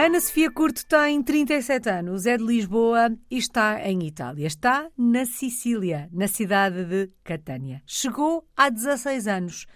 Ana 0.00 0.20
Sofia 0.20 0.48
Curto 0.48 0.86
tem 0.86 1.20
37 1.20 1.90
anos, 1.90 2.24
é 2.24 2.36
de 2.36 2.44
Lisboa 2.44 3.10
e 3.28 3.36
está 3.36 3.84
em 3.84 4.06
Itália. 4.06 4.46
Está 4.46 4.88
na 4.96 5.26
Sicília, 5.26 6.08
na 6.12 6.28
cidade 6.28 6.84
de 6.84 7.10
Catânia. 7.24 7.82
Chegou 7.84 8.46
há 8.56 8.70
16 8.70 9.26
anos 9.26 9.66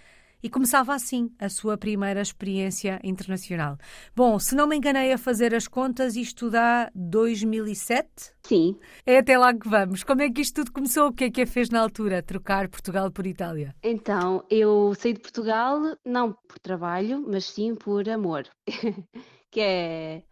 e 0.41 0.48
começava 0.48 0.95
assim 0.95 1.29
a 1.41 1.48
sua 1.48 1.77
primeira 1.77 2.20
experiência 2.20 3.00
internacional. 3.02 3.77
Bom, 4.14 4.38
se 4.38 4.55
não 4.55 4.69
me 4.69 4.77
enganei 4.77 5.12
a 5.12 5.19
fazer 5.19 5.56
as 5.56 5.66
contas, 5.66 6.14
isto 6.14 6.48
dá 6.48 6.89
2007? 6.95 8.09
Sim. 8.45 8.79
É 9.04 9.18
até 9.18 9.36
lá 9.36 9.52
que 9.52 9.69
vamos. 9.69 10.05
Como 10.05 10.23
é 10.23 10.30
que 10.30 10.41
isto 10.41 10.55
tudo 10.55 10.70
começou? 10.70 11.09
O 11.09 11.12
que 11.12 11.25
é 11.25 11.30
que 11.33 11.42
a 11.42 11.47
fez 11.48 11.69
na 11.69 11.80
altura, 11.80 12.23
trocar 12.23 12.69
Portugal 12.69 13.11
por 13.11 13.27
Itália? 13.27 13.75
Então, 13.83 14.45
eu 14.48 14.95
saí 14.97 15.14
de 15.14 15.20
Portugal 15.20 15.80
não 16.06 16.33
por 16.33 16.61
trabalho, 16.61 17.27
mas 17.28 17.45
sim 17.47 17.75
por 17.75 18.09
amor. 18.09 18.45
que 19.52 19.61
é 19.61 20.23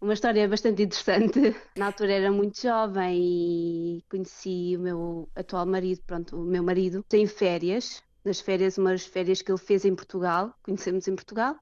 uma 0.00 0.12
história 0.12 0.46
bastante 0.46 0.82
interessante. 0.82 1.40
Na 1.78 1.86
altura 1.86 2.12
era 2.12 2.30
muito 2.30 2.60
jovem 2.60 3.18
e 3.98 4.04
conheci 4.10 4.74
o 4.76 4.80
meu 4.80 5.28
atual 5.34 5.64
marido, 5.64 6.02
pronto, 6.06 6.36
o 6.36 6.44
meu 6.44 6.62
marido, 6.62 7.02
em 7.14 7.26
férias 7.26 8.02
nas 8.24 8.40
férias, 8.40 8.78
umas 8.78 9.04
férias 9.04 9.42
que 9.42 9.52
ele 9.52 9.58
fez 9.58 9.84
em 9.84 9.94
Portugal, 9.94 10.54
conhecemos 10.62 11.06
em 11.06 11.14
Portugal, 11.14 11.56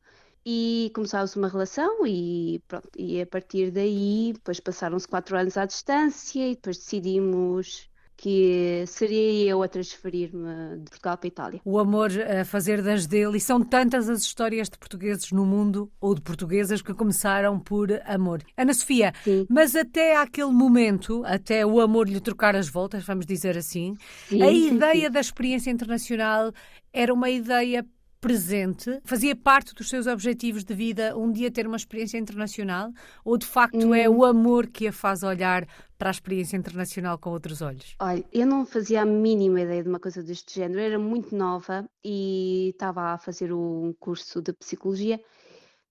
e 0.47 0.91
começámos 0.95 1.37
uma 1.37 1.49
relação 1.49 2.07
e 2.07 2.63
pronto, 2.69 2.89
e 2.97 3.21
a 3.21 3.27
partir 3.27 3.71
daí, 3.71 4.33
depois 4.35 4.61
passaram-se 4.61 5.07
quatro 5.07 5.37
anos 5.37 5.57
à 5.57 5.67
distância 5.67 6.49
e 6.49 6.55
depois 6.55 6.79
decidimos 6.79 7.89
que 8.23 8.85
seria 8.87 9.51
eu 9.51 9.65
a 9.65 9.69
transferir-me 9.69 10.79
de 10.79 10.91
Portugal 10.91 11.19
para 11.19 11.27
a 11.27 11.29
Itália. 11.29 11.61
O 11.65 11.77
amor 11.77 12.09
a 12.13 12.45
fazer 12.45 12.81
das 12.81 13.05
dele, 13.05 13.39
e 13.39 13.41
são 13.41 13.61
tantas 13.61 14.09
as 14.09 14.23
histórias 14.23 14.71
de 14.71 14.79
portugueses 14.79 15.33
no 15.33 15.45
mundo, 15.45 15.91
ou 16.01 16.15
de 16.15 16.21
portuguesas, 16.21 16.81
que 16.81 16.95
começaram 16.95 17.59
por 17.59 17.91
amor. 18.05 18.41
Ana 18.57 18.73
Sofia, 18.75 19.13
Sim. 19.25 19.45
mas 19.51 19.75
até 19.75 20.17
aquele 20.17 20.53
momento, 20.53 21.25
até 21.27 21.67
o 21.67 21.81
amor 21.81 22.09
lhe 22.09 22.21
trocar 22.21 22.55
as 22.55 22.69
voltas, 22.69 23.03
vamos 23.05 23.27
dizer 23.27 23.59
assim, 23.59 23.97
Sim, 24.29 24.41
a 24.41 24.47
sim, 24.47 24.77
ideia 24.77 25.07
sim. 25.07 25.11
da 25.11 25.21
experiência 25.21 25.71
internacional 25.73 26.53
era 26.93 27.13
uma 27.13 27.29
ideia 27.29 27.85
presente? 28.23 29.01
Fazia 29.05 29.35
parte 29.37 29.75
dos 29.75 29.89
seus 29.89 30.07
objetivos 30.07 30.65
de 30.65 30.75
vida 30.75 31.17
um 31.17 31.31
dia 31.33 31.51
ter 31.51 31.67
uma 31.67 31.77
experiência 31.77 32.19
internacional? 32.19 32.91
Ou 33.25 33.37
de 33.37 33.47
facto 33.47 33.93
é 33.95 34.09
Hum. 34.09 34.17
o 34.19 34.25
amor 34.25 34.69
que 34.69 34.87
a 34.89 34.93
faz 34.93 35.23
olhar 35.23 35.67
para 35.99 36.09
a 36.11 36.17
experiência 36.17 36.57
internacional 36.57 37.19
com 37.19 37.31
outros 37.31 37.61
olhos? 37.61 37.99
Olha, 38.01 38.25
eu 38.33 38.47
não 38.47 38.67
fazia 38.67 39.03
a 39.03 39.07
mínima 39.07 39.61
ideia 39.61 39.83
de 39.83 39.89
uma 39.89 40.01
coisa 40.01 40.23
deste 40.23 40.55
género, 40.57 40.81
eu 40.81 40.85
era 40.87 40.99
muito 40.99 41.35
nova 41.37 41.89
e 42.05 42.71
estava 42.71 43.13
a 43.15 43.19
fazer 43.19 43.53
um 43.53 43.93
curso 44.01 44.43
de 44.43 44.53
psicologia. 44.53 45.21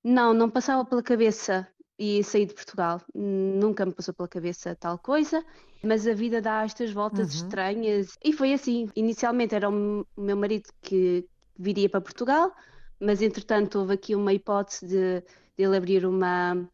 Não, 0.03 0.33
não 0.33 0.49
passava 0.49 0.85
pela 0.85 1.03
cabeça 1.03 1.67
e 1.99 2.23
sair 2.23 2.47
de 2.47 2.53
Portugal. 2.55 3.01
Nunca 3.15 3.85
me 3.85 3.93
passou 3.93 4.13
pela 4.13 4.27
cabeça 4.29 4.75
tal 4.75 4.99
coisa, 4.99 5.43
mas 5.83 6.07
a 6.07 6.13
vida 6.13 6.41
dá 6.41 6.63
estas 6.65 6.91
voltas 6.91 7.29
Uhum. 7.29 7.35
estranhas 7.35 8.17
e 8.23 8.33
foi 8.33 8.53
assim. 8.53 8.89
Inicialmente 8.95 9.55
era 9.55 9.69
o 9.69 10.05
meu 10.17 10.37
marido 10.37 10.69
que 10.81 11.27
viria 11.61 11.89
para 11.89 12.01
Portugal, 12.01 12.53
mas 12.99 13.21
entretanto 13.21 13.79
houve 13.79 13.93
aqui 13.93 14.15
uma 14.15 14.33
hipótese 14.33 14.87
de, 14.87 15.21
de 15.21 15.63
ele 15.63 15.77
abrir 15.77 16.05
uma, 16.05 16.69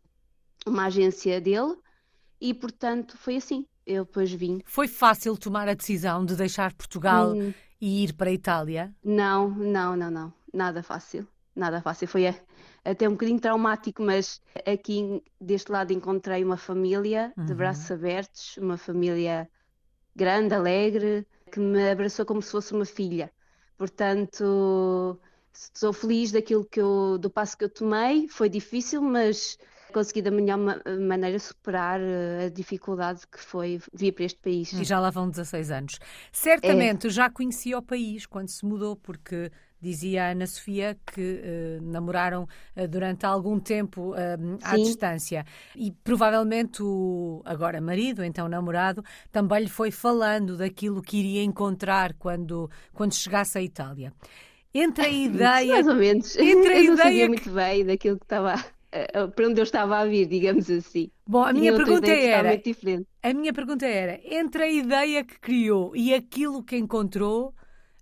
uma 0.67 0.85
agência 0.87 1.41
dele 1.41 1.75
e 2.41 2.53
portanto 2.53 3.17
foi 3.17 3.37
assim. 3.37 3.67
Eu 3.85 4.05
depois 4.05 4.31
vim. 4.33 4.63
Foi 4.65 4.87
fácil 4.87 5.35
tomar 5.37 5.67
a 5.67 5.73
decisão 5.73 6.23
de 6.25 6.35
deixar 6.35 6.73
Portugal 6.75 7.37
Hum, 7.37 7.53
e 7.81 8.03
ir 8.03 8.13
para 8.13 8.29
a 8.29 8.33
Itália? 8.33 8.95
Não, 9.03 9.49
não, 9.49 9.95
não, 9.95 10.11
não. 10.11 10.33
Nada 10.53 10.83
fácil. 10.83 11.27
Nada 11.55 11.81
fácil. 11.81 12.07
Foi 12.07 12.27
a- 12.27 12.35
até 12.85 13.07
um 13.07 13.13
bocadinho 13.13 13.39
traumático, 13.39 14.01
mas 14.03 14.41
aqui 14.65 15.23
deste 15.41 15.71
lado 15.71 15.91
encontrei 15.93 16.43
uma 16.43 16.57
família 16.57 17.33
de 17.45 17.53
Uhum. 17.53 17.55
braços 17.55 17.89
abertos, 17.91 18.57
uma 18.57 18.77
família 18.77 19.49
grande, 20.15 20.53
alegre, 20.55 21.27
que 21.51 21.59
me 21.59 21.89
abraçou 21.91 22.25
como 22.25 22.41
se 22.41 22.51
fosse 22.51 22.73
uma 22.73 22.85
filha. 22.85 23.31
Portanto, 23.77 25.19
estou 25.53 25.93
feliz 25.93 26.31
daquilo 26.31 26.65
que 26.65 26.79
eu, 26.81 27.17
do 27.17 27.29
passo 27.29 27.57
que 27.57 27.63
eu 27.63 27.69
tomei. 27.69 28.27
Foi 28.27 28.49
difícil, 28.49 29.01
mas 29.01 29.57
consegui 29.93 30.21
da 30.21 30.31
melhor 30.31 30.57
ma- 30.57 30.81
maneira 30.99 31.39
superar 31.39 31.99
eh, 32.01 32.45
a 32.45 32.49
dificuldade 32.49 33.25
que 33.27 33.39
foi 33.39 33.79
vir 33.93 34.11
para 34.13 34.25
este 34.25 34.39
país. 34.39 34.73
E 34.73 34.83
já 34.83 34.99
lá 34.99 35.09
vão 35.09 35.29
16 35.29 35.71
anos. 35.71 35.99
Certamente 36.31 37.09
já 37.09 37.29
conhecia 37.29 37.77
o 37.77 37.81
país 37.81 38.25
quando 38.25 38.49
se 38.49 38.65
mudou, 38.65 38.95
porque 38.95 39.51
dizia 39.81 40.25
a 40.25 40.31
Ana 40.31 40.47
Sofia 40.47 40.97
que 41.13 41.41
eh, 41.43 41.79
namoraram 41.81 42.47
eh, 42.75 42.87
durante 42.87 43.25
algum 43.25 43.59
tempo 43.59 44.13
eh, 44.15 44.37
à 44.63 44.75
distância. 44.77 45.45
E 45.75 45.91
provavelmente 45.91 46.81
o 46.83 47.41
agora 47.45 47.79
marido, 47.81 48.23
então 48.23 48.47
namorado, 48.47 49.03
também 49.31 49.61
lhe 49.63 49.69
foi 49.69 49.91
falando 49.91 50.57
daquilo 50.57 51.01
que 51.01 51.17
iria 51.17 51.43
encontrar 51.43 52.13
quando, 52.13 52.69
quando 52.93 53.13
chegasse 53.13 53.57
à 53.57 53.61
Itália. 53.61 54.13
Entre 54.73 55.05
a 55.05 55.09
ideia 55.09 55.73
Mais 55.73 55.87
ou 55.87 55.95
menos. 55.95 56.35
entre 56.37 56.73
a 56.73 56.79
Eu 56.81 56.83
não 56.91 56.97
sabia 56.97 57.21
que- 57.23 57.27
muito 57.27 57.51
bem 57.51 57.85
daquilo 57.85 58.17
que 58.17 58.25
estava, 58.25 58.55
para 59.35 59.47
onde 59.47 59.59
eu 59.59 59.63
estava 59.63 59.97
a 59.99 60.05
vir, 60.05 60.27
digamos 60.27 60.69
assim. 60.69 61.09
Bom, 61.25 61.43
a 61.43 61.53
minha 61.53 61.73
pergunta 61.75 62.07
era. 62.11 62.61
A 63.23 63.33
minha 63.33 63.53
pergunta 63.53 63.85
era: 63.85 64.19
entre 64.23 64.63
a 64.63 64.69
ideia 64.69 65.23
que 65.23 65.39
criou 65.39 65.95
e 65.95 66.13
aquilo 66.13 66.63
que 66.63 66.77
encontrou, 66.77 67.53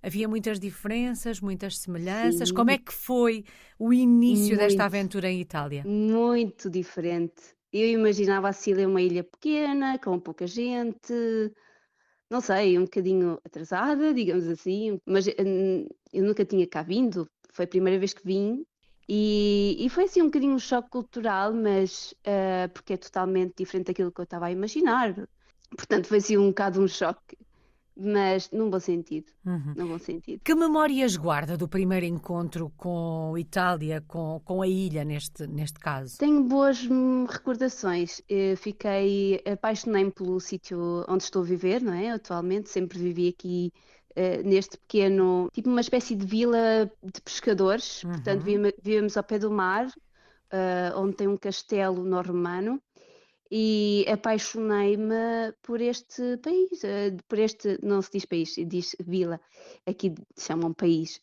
havia 0.05 0.27
muitas 0.27 0.59
diferenças, 0.59 1.41
muitas 1.41 1.79
semelhanças? 1.79 2.49
Sim. 2.49 2.55
Como 2.55 2.69
é 2.69 2.77
que 2.77 2.93
foi 2.93 3.43
o 3.79 3.91
início 3.91 4.55
desta 4.55 4.83
Muito. 4.83 4.95
aventura 4.95 5.29
em 5.29 5.41
Itália? 5.41 5.83
Muito 5.83 6.69
diferente. 6.69 7.55
Eu 7.73 7.88
imaginava 7.89 8.49
a 8.49 8.53
Sicília 8.53 8.88
uma 8.88 9.01
ilha 9.01 9.23
pequena, 9.23 9.97
com 9.99 10.19
pouca 10.19 10.47
gente, 10.47 11.13
não 12.29 12.41
sei, 12.41 12.77
um 12.77 12.83
bocadinho 12.83 13.39
atrasada, 13.45 14.13
digamos 14.13 14.47
assim, 14.47 14.99
mas 15.05 15.27
hum, 15.27 15.88
eu 16.13 16.23
nunca 16.23 16.45
tinha 16.45 16.67
cá 16.67 16.81
vindo, 16.83 17.29
foi 17.51 17.65
a 17.65 17.67
primeira 17.67 17.99
vez 17.99 18.13
que 18.13 18.25
vim. 18.25 18.65
E, 19.07 19.75
e 19.79 19.89
foi 19.89 20.05
assim 20.05 20.21
um 20.21 20.25
bocadinho 20.25 20.55
um 20.55 20.59
choque 20.59 20.89
cultural, 20.89 21.53
mas 21.53 22.13
eh, 22.23 22.67
porque 22.69 22.94
é 22.94 22.97
totalmente 22.97 23.53
diferente 23.57 23.88
daquilo 23.88 24.11
que 24.11 24.19
eu 24.19 24.23
estava 24.23 24.47
a 24.47 24.51
imaginar. 24.51 25.13
Portanto, 25.77 26.07
foi 26.07 26.17
assim 26.17 26.38
um 26.38 26.47
bocado 26.49 26.81
um 26.81 26.88
choque, 26.88 27.38
mas 27.97 28.50
num 28.51 28.69
bom 28.69 28.79
sentido, 28.79 29.31
Uhum. 29.45 29.73
num 29.75 29.88
bom 29.88 30.00
sentido. 30.00 30.41
Que 30.44 30.53
memórias 30.56 31.16
guarda 31.16 31.56
do 31.57 31.67
primeiro 31.67 32.06
encontro 32.06 32.72
com 32.75 33.38
Itália, 33.38 34.01
com, 34.07 34.41
com 34.44 34.61
a 34.61 34.67
ilha, 34.67 35.03
neste, 35.03 35.47
neste 35.47 35.79
caso? 35.79 36.17
Tenho 36.17 36.44
boas 36.44 36.88
recordações. 37.29 38.22
Eu 38.28 38.57
fiquei, 38.57 39.41
apaixonei-me 39.45 40.11
pelo 40.11 40.39
sítio 40.39 41.06
onde 41.07 41.23
estou 41.23 41.41
a 41.41 41.45
viver, 41.45 41.81
não 41.81 41.94
é? 41.94 42.09
Atualmente, 42.11 42.69
sempre 42.69 42.97
vivi 42.97 43.28
aqui 43.29 43.72
eh, 44.16 44.41
neste 44.44 44.77
pequeno, 44.77 45.50
tipo 45.53 45.69
uma 45.69 45.81
espécie 45.81 46.16
de 46.16 46.25
vila 46.25 46.89
de 47.03 47.22
pescadores. 47.22 48.01
Portanto, 48.03 48.39
Uhum. 48.39 48.45
vivemos, 48.45 48.72
vivemos 48.81 49.17
ao 49.17 49.23
pé 49.23 49.38
do 49.39 49.51
mar, 49.51 49.88
eh, 50.51 50.91
onde 50.95 51.16
tem 51.16 51.27
um 51.27 51.38
castelo 51.38 52.03
norromano. 52.03 52.81
E 53.51 54.06
apaixonei-me 54.11 55.53
por 55.61 55.79
este 55.81 56.38
país, 56.38 56.83
eh, 56.83 57.16
por 57.28 57.38
este, 57.39 57.78
não 57.83 58.01
se 58.01 58.09
diz 58.11 58.25
país, 58.25 58.56
diz 58.67 58.95
vila. 59.06 59.39
Aqui 59.85 60.13
chamam 60.38 60.73
país, 60.73 61.22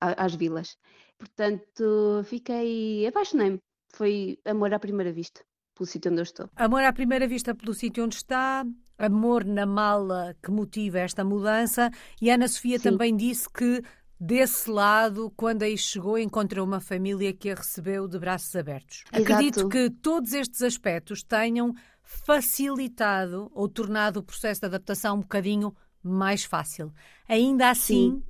a- 0.00 0.24
às 0.24 0.34
vilas. 0.34 0.76
Portanto, 1.18 2.22
fiquei, 2.24 3.06
apaixonei-me. 3.06 3.58
Foi 3.94 4.38
amor 4.44 4.74
à 4.74 4.78
primeira 4.78 5.12
vista, 5.12 5.40
pelo 5.74 5.86
sítio 5.86 6.10
onde 6.10 6.20
eu 6.20 6.24
estou. 6.24 6.48
Amor 6.56 6.82
à 6.84 6.92
primeira 6.92 7.26
vista 7.26 7.54
pelo 7.54 7.72
sítio 7.72 8.04
onde 8.04 8.16
está, 8.16 8.64
amor 8.98 9.44
na 9.44 9.64
mala 9.64 10.36
que 10.42 10.50
motiva 10.50 10.98
esta 10.98 11.24
mudança. 11.24 11.90
E 12.20 12.30
a 12.30 12.34
Ana 12.34 12.48
Sofia 12.48 12.78
Sim. 12.78 12.90
também 12.90 13.16
disse 13.16 13.48
que 13.48 13.80
desse 14.24 14.70
lado, 14.70 15.30
quando 15.36 15.64
aí 15.64 15.76
chegou, 15.76 16.16
encontrou 16.16 16.66
uma 16.66 16.80
família 16.80 17.30
que 17.34 17.50
a 17.50 17.54
recebeu 17.54 18.08
de 18.08 18.18
braços 18.18 18.56
abertos. 18.56 19.04
Exato. 19.12 19.32
Acredito 19.32 19.68
que 19.68 19.90
todos 19.90 20.32
estes 20.32 20.62
aspectos 20.62 21.22
tenham 21.22 21.74
facilitado 22.02 23.50
ou 23.54 23.68
tornado 23.68 24.20
o 24.20 24.22
processo 24.22 24.62
de 24.62 24.66
adaptação 24.66 25.16
um 25.16 25.20
bocadinho 25.20 25.76
mais 26.02 26.42
fácil. 26.42 26.90
Ainda 27.28 27.68
assim, 27.68 28.22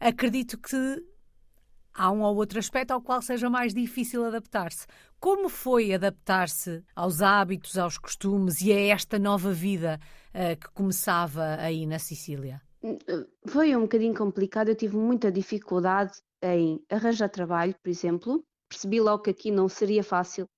acredito 0.00 0.56
que 0.56 1.04
há 1.92 2.10
um 2.10 2.22
ou 2.22 2.34
outro 2.34 2.58
aspecto 2.58 2.92
ao 2.92 3.02
qual 3.02 3.20
seja 3.20 3.50
mais 3.50 3.74
difícil 3.74 4.24
adaptar-se. 4.24 4.86
Como 5.20 5.50
foi 5.50 5.92
adaptar-se 5.92 6.82
aos 6.96 7.20
hábitos, 7.20 7.76
aos 7.76 7.98
costumes 7.98 8.62
e 8.62 8.72
a 8.72 8.80
esta 8.80 9.18
nova 9.18 9.52
vida 9.52 10.00
eh, 10.32 10.56
que 10.56 10.68
começava 10.70 11.56
aí 11.56 11.86
na 11.86 11.98
Sicília? 11.98 12.62
Foi 13.46 13.76
um 13.76 13.82
bocadinho 13.82 14.14
complicado, 14.14 14.68
eu 14.68 14.74
tive 14.74 14.96
muita 14.96 15.30
dificuldade 15.30 16.12
em 16.42 16.82
arranjar 16.90 17.28
trabalho, 17.28 17.74
por 17.82 17.88
exemplo. 17.88 18.44
Percebi 18.68 19.00
logo 19.00 19.22
que 19.22 19.30
aqui 19.30 19.50
não 19.50 19.68
seria 19.68 20.02
fácil, 20.02 20.48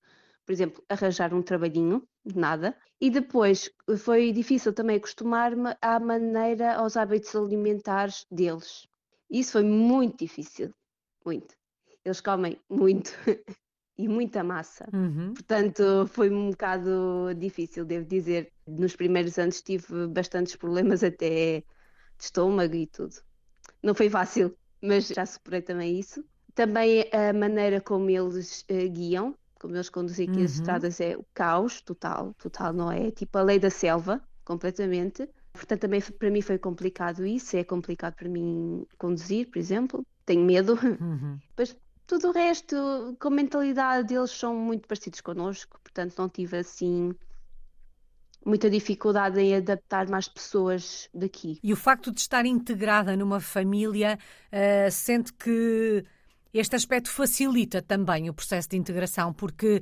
por 0.45 0.51
exemplo, 0.51 0.83
arranjar 0.89 1.33
um 1.33 1.41
trabalhinho, 1.41 2.07
nada. 2.23 2.75
E 2.99 3.09
depois 3.09 3.69
foi 3.97 4.31
difícil 4.31 4.73
também 4.73 4.97
acostumar-me 4.97 5.75
à 5.81 5.99
maneira, 5.99 6.75
aos 6.75 6.97
hábitos 6.97 7.35
alimentares 7.35 8.25
deles. 8.31 8.87
Isso 9.29 9.53
foi 9.53 9.63
muito 9.63 10.19
difícil, 10.19 10.73
muito. 11.25 11.55
Eles 12.03 12.21
comem 12.21 12.59
muito. 12.69 13.11
e 13.97 14.07
muita 14.07 14.43
massa. 14.43 14.87
Uhum. 14.93 15.33
Portanto, 15.33 16.05
foi 16.07 16.29
um 16.29 16.51
bocado 16.51 17.33
difícil, 17.37 17.85
devo 17.85 18.05
dizer. 18.05 18.51
Nos 18.67 18.95
primeiros 18.95 19.37
anos 19.37 19.61
tive 19.61 20.07
bastantes 20.07 20.55
problemas 20.55 21.03
até 21.03 21.63
de 22.17 22.23
estômago 22.23 22.75
e 22.75 22.87
tudo. 22.87 23.15
Não 23.81 23.93
foi 23.93 24.09
fácil, 24.09 24.55
mas 24.81 25.07
já 25.07 25.25
superei 25.25 25.61
também 25.61 25.99
isso. 25.99 26.23
Também 26.53 27.09
a 27.11 27.33
maneira 27.33 27.81
como 27.81 28.09
eles 28.09 28.65
uh, 28.69 28.89
guiam, 28.89 29.35
como 29.59 29.75
eles 29.75 29.89
conduzem 29.89 30.29
aqui 30.29 30.39
uhum. 30.39 30.45
as 30.45 30.53
estradas 30.53 31.01
é 31.01 31.17
o 31.17 31.25
caos 31.33 31.81
total, 31.81 32.33
total, 32.35 32.73
não 32.73 32.91
é? 32.91 33.11
Tipo 33.11 33.37
a 33.37 33.43
lei 33.43 33.59
da 33.59 33.69
selva, 33.69 34.21
completamente. 34.43 35.29
Portanto, 35.53 35.81
também 35.81 36.01
para 36.01 36.29
mim 36.29 36.41
foi 36.41 36.57
complicado 36.57 37.25
isso, 37.25 37.55
é 37.57 37.63
complicado 37.63 38.15
para 38.15 38.29
mim 38.29 38.85
conduzir, 38.97 39.49
por 39.49 39.57
exemplo. 39.57 40.05
Tenho 40.25 40.43
medo. 40.43 40.77
Uhum. 41.01 41.39
Mas 41.57 41.75
tudo 42.07 42.29
o 42.29 42.31
resto, 42.31 42.75
com 43.19 43.27
a 43.27 43.31
mentalidade 43.31 44.07
deles 44.07 44.31
são 44.31 44.55
muito 44.55 44.87
parecidos 44.87 45.21
connosco, 45.21 45.79
portanto 45.81 46.13
não 46.17 46.29
tive 46.29 46.57
assim 46.57 47.13
muita 48.45 48.69
dificuldade 48.69 49.39
em 49.39 49.55
adaptar 49.55 50.07
mais 50.07 50.27
pessoas 50.27 51.09
daqui. 51.13 51.59
E 51.63 51.73
o 51.73 51.75
facto 51.75 52.11
de 52.11 52.21
estar 52.21 52.45
integrada 52.45 53.17
numa 53.17 53.39
família, 53.39 54.19
uh, 54.51 54.91
sente 54.91 55.33
que 55.33 56.05
este 56.53 56.75
aspecto 56.75 57.09
facilita 57.09 57.81
também 57.81 58.29
o 58.29 58.33
processo 58.33 58.69
de 58.69 58.77
integração, 58.77 59.33
porque 59.33 59.81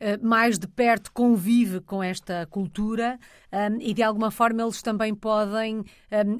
uh, 0.00 0.26
mais 0.26 0.58
de 0.58 0.68
perto 0.68 1.12
convive 1.12 1.80
com 1.80 2.02
esta 2.02 2.46
cultura 2.46 3.18
um, 3.52 3.56
eh, 3.56 3.78
e 3.80 3.92
de 3.92 4.02
alguma 4.02 4.30
forma 4.30 4.62
eles 4.62 4.80
também 4.80 5.14
podem 5.14 5.78
um, 5.78 5.84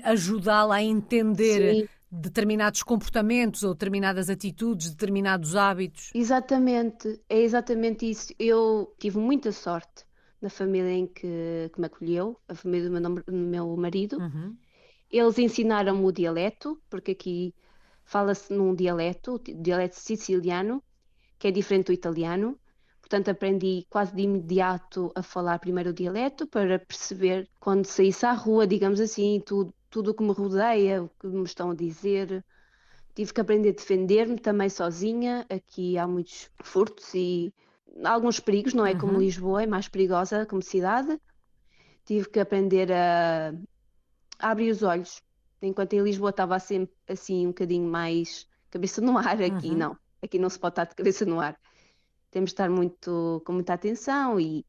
ajudá-la 0.04 0.76
a 0.76 0.82
entender 0.82 1.74
Sim 1.74 1.88
determinados 2.08 2.82
comportamentos 2.82 3.62
ou 3.64 3.74
determinadas 3.74 4.30
atitudes, 4.30 4.90
determinados 4.90 5.56
hábitos. 5.56 6.10
Exatamente, 6.14 7.20
é 7.28 7.40
exatamente 7.40 8.08
isso. 8.08 8.32
Eu 8.38 8.94
tive 8.98 9.18
muita 9.18 9.52
sorte 9.52 10.05
na 10.40 10.50
família 10.50 10.90
em 10.90 11.06
que, 11.06 11.70
que 11.72 11.80
me 11.80 11.86
acolheu, 11.86 12.38
a 12.48 12.54
família 12.54 12.88
do 12.88 13.00
meu, 13.00 13.14
do 13.22 13.32
meu 13.32 13.76
marido. 13.76 14.18
Uhum. 14.18 14.56
Eles 15.10 15.38
ensinaram-me 15.38 16.04
o 16.04 16.12
dialeto, 16.12 16.80
porque 16.90 17.12
aqui 17.12 17.54
fala-se 18.04 18.52
num 18.52 18.74
dialeto, 18.74 19.34
o 19.34 19.38
dialeto 19.38 19.96
siciliano, 19.96 20.82
que 21.38 21.48
é 21.48 21.50
diferente 21.50 21.86
do 21.86 21.92
italiano. 21.92 22.58
Portanto, 23.00 23.28
aprendi 23.28 23.86
quase 23.88 24.14
de 24.14 24.22
imediato 24.22 25.12
a 25.14 25.22
falar 25.22 25.60
primeiro 25.60 25.90
o 25.90 25.92
dialeto 25.92 26.46
para 26.46 26.78
perceber 26.78 27.48
quando 27.60 27.86
saísse 27.86 28.26
à 28.26 28.32
rua, 28.32 28.66
digamos 28.66 29.00
assim, 29.00 29.40
tudo, 29.46 29.72
tudo 29.88 30.10
o 30.10 30.14
que 30.14 30.24
me 30.24 30.32
rodeia, 30.32 31.04
o 31.04 31.08
que 31.08 31.28
me 31.28 31.44
estão 31.44 31.70
a 31.70 31.74
dizer. 31.74 32.44
Tive 33.14 33.32
que 33.32 33.40
aprender 33.40 33.68
a 33.70 33.72
defender-me 33.72 34.38
também 34.38 34.68
sozinha. 34.68 35.46
Aqui 35.48 35.96
há 35.96 36.06
muitos 36.06 36.50
furtos 36.62 37.14
e 37.14 37.54
alguns 38.04 38.40
perigos, 38.40 38.74
não 38.74 38.86
é 38.86 38.92
uhum. 38.92 38.98
como 38.98 39.18
Lisboa, 39.18 39.62
é 39.62 39.66
mais 39.66 39.88
perigosa 39.88 40.46
como 40.46 40.62
cidade. 40.62 41.20
Tive 42.04 42.28
que 42.28 42.40
aprender 42.40 42.92
a, 42.92 43.52
a 44.38 44.50
abrir 44.50 44.70
os 44.70 44.82
olhos. 44.82 45.22
Enquanto 45.60 45.94
em 45.94 46.02
Lisboa 46.02 46.30
estava 46.30 46.58
sempre 46.58 46.94
assim 47.08 47.46
um 47.46 47.50
bocadinho 47.50 47.88
mais 47.88 48.46
cabeça 48.70 49.00
no 49.00 49.16
ar, 49.18 49.40
aqui 49.40 49.70
uhum. 49.70 49.76
não. 49.76 49.98
Aqui 50.22 50.38
não 50.38 50.48
se 50.48 50.58
pode 50.58 50.72
estar 50.72 50.84
de 50.84 50.94
cabeça 50.94 51.24
no 51.24 51.40
ar. 51.40 51.58
Temos 52.30 52.50
de 52.50 52.54
estar 52.54 52.68
muito, 52.68 53.42
com 53.44 53.52
muita 53.52 53.74
atenção 53.74 54.38
e, 54.38 54.64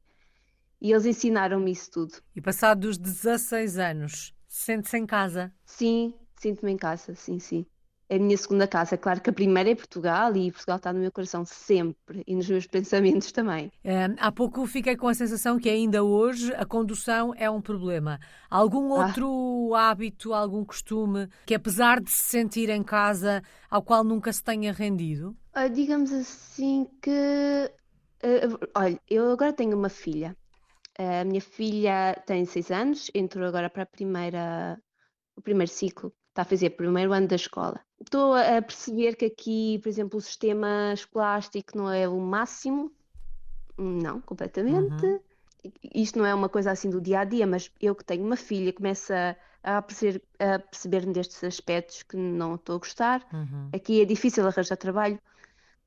e 0.82 0.92
eles 0.92 1.06
ensinaram-me 1.06 1.72
isso 1.72 1.92
tudo. 1.92 2.14
E 2.36 2.42
passados 2.42 2.98
16 2.98 3.78
anos, 3.78 4.34
Sente-se 4.48 4.98
em 4.98 5.06
casa? 5.06 5.54
Sim, 5.66 6.16
sinto-me 6.36 6.72
em 6.72 6.78
casa, 6.78 7.14
sim, 7.14 7.38
sim. 7.38 7.66
É 8.10 8.16
a 8.16 8.20
minha 8.20 8.38
segunda 8.38 8.68
casa. 8.68 8.98
Claro 8.98 9.22
que 9.22 9.30
a 9.30 9.34
primeira 9.34 9.70
é 9.70 9.76
Portugal 9.76 10.36
e 10.36 10.52
Portugal 10.52 10.78
está 10.78 10.94
no 10.94 11.00
meu 11.00 11.12
coração 11.12 11.44
sempre 11.46 12.24
e 12.26 12.36
nos 12.36 12.48
meus 12.50 12.66
pensamentos 12.68 13.32
também. 13.32 13.72
É, 13.84 14.08
há 14.18 14.32
pouco 14.32 14.66
fiquei 14.66 14.96
com 14.96 15.08
a 15.08 15.14
sensação 15.14 15.60
que 15.60 15.70
ainda 15.70 16.04
hoje 16.04 16.54
a 16.56 16.66
condução 16.66 17.34
é 17.36 17.50
um 17.50 17.62
problema. 17.62 18.20
Algum 18.50 18.94
ah. 18.94 19.08
outro 19.08 19.74
ah. 19.74 19.90
hábito, 19.90 20.34
algum 20.34 20.64
costume 20.64 21.28
que, 21.46 21.54
apesar 21.54 22.02
de 22.02 22.10
se 22.10 22.24
sentir 22.24 22.70
em 22.70 22.84
casa, 22.84 23.42
ao 23.70 23.82
qual 23.82 24.04
nunca 24.04 24.32
se 24.32 24.44
tenha 24.44 24.72
rendido? 24.72 25.36
Ah, 25.54 25.68
digamos 25.68 26.12
assim 26.12 26.88
que. 27.02 27.72
Uh, 28.24 28.68
olha, 28.74 29.00
eu 29.10 29.32
agora 29.32 29.54
tenho 29.54 29.78
uma 29.78 29.90
filha 29.90 30.36
a 30.98 31.24
minha 31.24 31.42
filha 31.42 32.16
tem 32.26 32.46
seis 32.46 32.72
anos, 32.72 33.12
entrou 33.14 33.48
agora 33.48 33.70
para 33.70 33.84
a 33.84 33.86
primeira, 33.86 34.82
o 35.36 35.42
primeiro 35.42 35.72
ciclo, 35.72 36.12
está 36.38 36.44
a 36.44 36.46
fazer 36.46 36.68
o 36.68 36.72
primeiro 36.72 37.12
ano 37.12 37.28
da 37.28 37.36
escola. 37.36 37.80
Estou 38.00 38.36
a 38.36 38.62
perceber 38.62 39.16
que 39.16 39.26
aqui, 39.26 39.80
por 39.82 39.90
exemplo, 39.90 40.20
o 40.20 40.22
sistema 40.22 40.94
escolástico 40.94 41.76
não 41.76 41.92
é 41.92 42.08
o 42.08 42.20
máximo, 42.20 42.92
não, 43.76 44.22
completamente. 44.22 45.04
Uhum. 45.04 45.20
Isto 45.96 46.20
não 46.20 46.26
é 46.26 46.34
uma 46.34 46.48
coisa 46.48 46.70
assim 46.72 46.92
do 46.92 47.02
dia 47.02 47.22
a 47.22 47.24
dia, 47.24 47.48
mas 47.48 47.72
eu 47.82 47.96
que 47.96 48.06
tenho 48.06 48.24
uma 48.24 48.36
filha 48.36 48.72
começo 48.72 49.12
a, 49.12 49.36
a 49.64 49.82
perceber, 49.82 50.22
a 50.38 50.60
perceber-me 50.60 51.12
destes 51.12 51.44
aspectos 51.44 52.04
que 52.04 52.16
não 52.16 52.54
estou 52.54 52.76
a 52.76 52.80
gostar. 52.80 53.28
Uhum. 53.34 53.70
Aqui 53.74 54.02
é 54.02 54.06
difícil 54.06 54.46
arranjar 54.46 54.78
trabalho, 54.78 55.20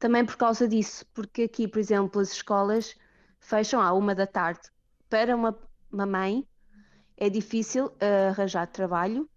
também 0.00 0.24
por 0.24 0.36
causa 0.36 0.66
disso, 0.66 1.06
porque 1.14 1.42
aqui, 1.42 1.68
por 1.68 1.78
exemplo, 1.78 2.20
as 2.20 2.32
escolas 2.32 2.96
fecham 3.38 3.80
à 3.80 3.92
uma 3.92 4.16
da 4.16 4.26
tarde 4.26 4.62
para 5.08 5.36
uma, 5.36 5.56
uma 5.92 6.06
mãe 6.06 6.44
é 7.16 7.30
difícil 7.30 7.86
uh, 7.86 8.30
arranjar 8.30 8.66
trabalho 8.66 9.29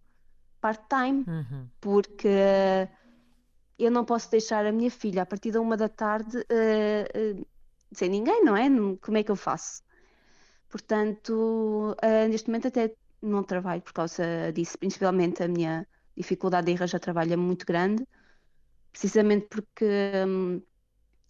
part-time, 0.63 1.25
uhum. 1.27 1.67
porque 1.81 2.29
eu 3.77 3.91
não 3.91 4.05
posso 4.05 4.31
deixar 4.31 4.65
a 4.65 4.71
minha 4.71 4.89
filha 4.89 5.23
a 5.23 5.25
partir 5.25 5.51
da 5.51 5.59
uma 5.59 5.75
da 5.75 5.89
tarde 5.89 6.37
uh, 6.37 7.39
uh, 7.39 7.47
sem 7.91 8.09
ninguém, 8.09 8.43
não 8.45 8.55
é? 8.55 8.69
Como 9.01 9.17
é 9.17 9.23
que 9.23 9.31
eu 9.31 9.35
faço? 9.35 9.83
Portanto, 10.69 11.95
neste 12.31 12.47
momento 12.47 12.69
até 12.69 12.95
não 13.21 13.43
trabalho 13.43 13.81
por 13.83 13.93
causa 13.93 14.23
disso, 14.55 14.75
principalmente 14.79 15.43
a 15.43 15.47
minha 15.47 15.85
dificuldade 16.17 16.71
em 16.71 16.75
arranjar 16.75 16.99
trabalho 16.99 17.33
é 17.33 17.35
muito 17.35 17.63
grande, 17.63 18.07
precisamente 18.91 19.47
porque 19.49 19.85
um, 20.27 20.59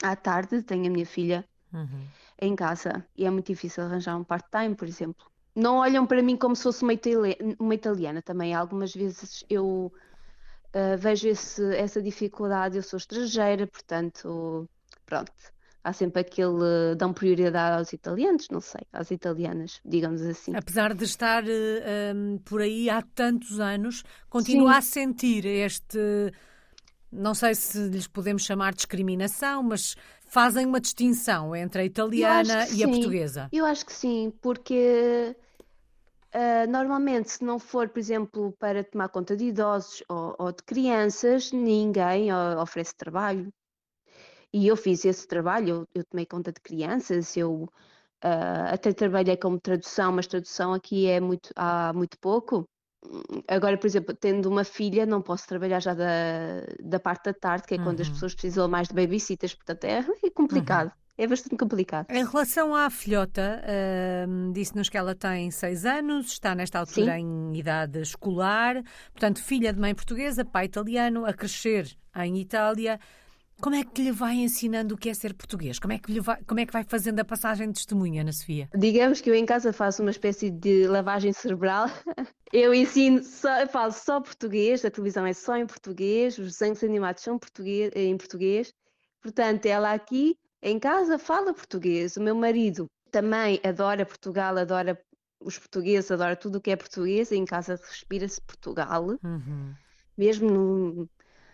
à 0.02 0.16
tarde 0.16 0.64
tenho 0.64 0.88
a 0.88 0.90
minha 0.90 1.06
filha. 1.06 1.44
Uhum 1.74 2.08
em 2.40 2.56
casa 2.56 3.06
e 3.16 3.26
é 3.26 3.30
muito 3.30 3.48
difícil 3.48 3.84
arranjar 3.84 4.18
um 4.18 4.24
part-time, 4.24 4.76
por 4.76 4.88
exemplo. 4.88 5.26
Não 5.56 5.78
olham 5.78 6.06
para 6.06 6.22
mim 6.24 6.36
como 6.36 6.56
se 6.56 6.64
fosse 6.64 6.84
uma, 6.84 6.94
italiana, 6.94 7.56
uma 7.60 7.76
italiana 7.76 8.22
também. 8.22 8.54
Algumas 8.54 8.94
vezes 8.94 9.44
eu 9.50 9.92
uh, 10.74 10.98
vejo 10.98 11.28
esse, 11.28 11.64
essa 11.76 12.02
dificuldade. 12.02 12.78
Eu 12.78 12.84
sou 12.84 12.98
estrangeira, 12.98 13.68
portanto, 13.68 14.68
pronto. 15.06 15.32
Há 15.84 15.92
sempre 15.92 16.22
aquele. 16.22 16.96
dão 16.98 17.12
prioridade 17.12 17.78
aos 17.78 17.92
italianos, 17.92 18.48
não 18.50 18.62
sei, 18.62 18.82
às 18.92 19.12
italianas, 19.12 19.82
digamos 19.84 20.22
assim. 20.22 20.56
Apesar 20.56 20.94
de 20.94 21.04
estar 21.04 21.44
uh, 21.44 21.48
um, 22.16 22.38
por 22.38 22.62
aí 22.62 22.90
há 22.90 23.02
tantos 23.02 23.60
anos, 23.60 24.04
continua 24.30 24.72
Sim. 24.74 24.78
a 24.78 24.82
sentir 24.82 25.46
este 25.46 26.32
não 27.14 27.36
sei 27.36 27.54
se 27.54 27.78
lhes 27.90 28.08
podemos 28.08 28.44
chamar 28.44 28.74
discriminação, 28.74 29.62
mas 29.62 29.96
fazem 30.26 30.66
uma 30.66 30.82
distinção 30.82 31.56
entre 31.56 31.84
a 31.84 31.86
italiana 31.86 32.68
e 32.70 32.84
a 32.84 32.88
portuguesa. 32.88 33.50
Eu 33.52 33.66
acho 33.66 33.86
que 33.86 33.94
sim, 33.94 34.34
porque 34.42 35.36
uh, 36.34 36.70
normalmente, 36.70 37.32
se 37.32 37.44
não 37.44 37.60
for, 37.60 37.90
por 37.90 38.00
exemplo, 38.00 38.54
para 38.60 38.84
tomar 38.84 39.10
conta 39.10 39.36
de 39.36 39.46
idosos 39.46 40.04
ou, 40.10 40.36
ou 40.38 40.52
de 40.52 40.64
crianças, 40.64 41.52
ninguém 41.52 42.30
oferece 42.34 42.96
trabalho. 42.96 43.52
E 44.52 44.68
eu 44.68 44.78
fiz 44.78 45.04
esse 45.04 45.28
trabalho, 45.28 45.70
eu, 45.70 45.88
eu 45.96 46.04
tomei 46.06 46.26
conta 46.26 46.52
de 46.52 46.62
crianças, 46.62 47.36
eu 47.36 47.64
uh, 48.24 48.72
até 48.72 48.94
trabalhei 48.94 49.36
como 49.36 49.60
tradução, 49.60 50.12
mas 50.12 50.28
tradução 50.28 50.74
aqui 50.74 51.08
é 51.08 51.20
muito, 51.20 51.50
há 51.56 51.92
muito 51.94 52.18
pouco. 52.20 52.68
Agora, 53.48 53.78
por 53.78 53.88
exemplo, 53.88 54.16
tendo 54.16 54.50
uma 54.50 54.64
filha, 54.64 55.06
não 55.06 55.22
posso 55.22 55.48
trabalhar 55.48 55.80
já 55.80 55.94
da, 55.94 56.06
da 56.80 57.00
parte 57.00 57.26
da 57.26 57.34
tarde, 57.34 57.68
que 57.68 57.74
é 57.74 57.78
uhum. 57.78 57.84
quando 57.84 58.02
as 58.02 58.08
uhum. 58.08 58.14
pessoas 58.14 58.34
precisam 58.34 58.68
mais 58.68 58.88
de 58.88 58.94
babysitters, 58.94 59.54
portanto 59.54 59.84
é, 59.86 60.06
é 60.24 60.30
complicado. 60.30 60.88
Uhum. 60.88 61.03
É 61.16 61.28
bastante 61.28 61.56
complicado. 61.56 62.08
Em 62.10 62.26
relação 62.26 62.74
à 62.74 62.90
filhota, 62.90 63.62
uh, 63.64 64.52
disse-nos 64.52 64.90
que 64.90 64.98
ela 64.98 65.14
tem 65.14 65.52
seis 65.52 65.86
anos, 65.86 66.32
está 66.32 66.56
nesta 66.56 66.80
altura 66.80 67.16
Sim. 67.16 67.52
em 67.54 67.58
idade 67.58 68.02
escolar, 68.02 68.82
portanto, 69.12 69.42
filha 69.44 69.72
de 69.72 69.80
mãe 69.80 69.94
portuguesa, 69.94 70.44
pai 70.44 70.66
italiano, 70.66 71.26
a 71.26 71.34
crescer 71.34 71.96
em 72.16 72.40
Itália. 72.40 73.00
Como 73.62 73.76
é 73.76 73.84
que 73.84 74.02
lhe 74.02 74.12
vai 74.12 74.34
ensinando 74.34 74.96
o 74.96 74.98
que 74.98 75.08
é 75.08 75.14
ser 75.14 75.36
português? 75.36 75.78
Como 75.78 75.94
é 75.94 76.00
que, 76.00 76.12
lhe 76.12 76.20
vai, 76.20 76.42
como 76.44 76.60
é 76.60 76.66
que 76.66 76.74
vai 76.74 76.84
fazendo 76.84 77.20
a 77.20 77.24
passagem 77.24 77.68
de 77.68 77.74
testemunha, 77.76 78.22
Ana 78.22 78.34
Sofia? 78.34 78.68
Digamos 78.76 79.22
que 79.22 79.30
eu 79.30 79.36
em 79.36 79.46
casa 79.46 79.72
faço 79.72 80.02
uma 80.02 80.12
espécie 80.12 80.50
de 80.50 80.88
lavagem 80.88 81.32
cerebral. 81.32 81.88
Eu 82.52 82.72
ensino, 82.72 83.24
só, 83.24 83.62
eu 83.62 83.68
falo 83.68 83.92
só 83.92 84.22
português, 84.22 84.86
a 84.86 84.92
televisão 84.92 85.26
é 85.26 85.34
só 85.34 85.58
em 85.58 85.66
português, 85.66 86.38
os 86.38 86.52
desenhos 86.52 86.84
animados 86.84 87.24
são 87.24 87.40
português, 87.40 87.92
em 87.96 88.16
português. 88.16 88.72
Portanto, 89.24 89.66
ela 89.66 89.92
aqui 89.92 90.38
em 90.64 90.80
casa 90.80 91.20
fala 91.20 91.54
português. 91.54 92.16
O 92.18 92.22
meu 92.22 92.34
marido 92.34 92.90
também 93.12 93.60
adora 93.64 94.06
Portugal, 94.06 94.58
adora 94.58 95.00
os 95.40 95.60
portugueses, 95.60 96.10
adora 96.10 96.36
tudo 96.36 96.58
o 96.58 96.62
que 96.62 96.72
é 96.72 96.76
português. 96.76 97.32
Em 97.32 97.46
casa 97.46 97.76
respira-se 97.76 98.42
Portugal. 98.42 99.06
Uhum. 99.24 99.74
Mesmo 100.18 100.50
no, 100.50 101.10